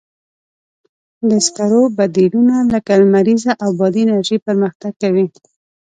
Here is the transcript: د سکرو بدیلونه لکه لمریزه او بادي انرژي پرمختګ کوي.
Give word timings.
د 1.29 1.31
سکرو 1.45 1.81
بدیلونه 1.97 2.55
لکه 2.73 2.91
لمریزه 3.01 3.51
او 3.63 3.69
بادي 3.79 4.01
انرژي 4.05 4.37
پرمختګ 4.47 4.91
کوي. 5.01 5.25